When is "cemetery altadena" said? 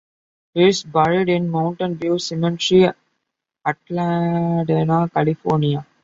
2.17-5.13